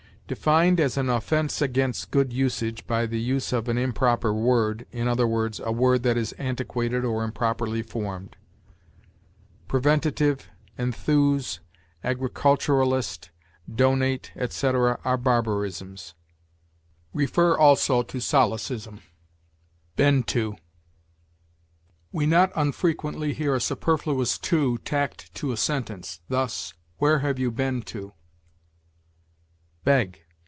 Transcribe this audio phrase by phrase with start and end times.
[0.31, 4.97] Defined as an offense against good usage, by the use of an improper word, i.
[4.99, 8.37] e., a word that is antiquated or improperly formed.
[9.67, 11.59] Preventative, enthuse,
[12.01, 13.31] agriculturalist,
[13.69, 16.15] donate, etc., are barbarisms.
[17.13, 19.01] See also SOLECISM.
[19.97, 20.55] BEEN TO.
[22.13, 27.51] We not unfrequently hear a superfluous to tacked to a sentence; thus, "Where have you
[27.51, 28.13] been to?"
[29.83, 30.19] BEG.